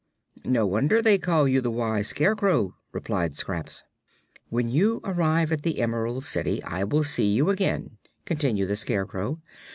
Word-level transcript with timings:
"No 0.45 0.65
wonder 0.65 0.99
they 0.99 1.19
call 1.19 1.47
you 1.47 1.61
the 1.61 1.69
Wise 1.69 2.07
Scarecrow," 2.07 2.73
replied 2.91 3.37
Scraps. 3.37 3.83
"When 4.49 4.67
you 4.67 4.99
arrive 5.03 5.51
at 5.51 5.61
the 5.61 5.79
Emerald 5.79 6.23
City 6.25 6.59
I 6.63 6.83
will 6.85 7.03
see 7.03 7.27
you 7.31 7.51
again," 7.51 7.99
continued 8.25 8.69
the 8.69 8.75
Scarecrow. 8.75 9.41